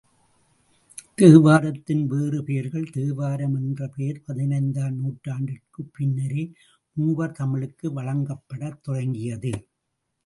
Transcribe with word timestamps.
தேவாரத்தின் 1.17 2.05
வேறு 2.05 2.43
பெயர்கள் 2.43 2.89
தேவாரம் 2.89 3.55
என்ற 3.55 3.87
பெயர் 3.87 4.21
பதினைந்தாம் 4.25 4.95
நூற்றாண்டிற்குப் 4.95 5.93
பின்னரே 5.93 6.51
மூவர் 6.93 7.31
தமிழுக்கு 7.31 8.01
வழங்கப்படத் 8.01 8.81
தொடங்கியது. 8.81 9.51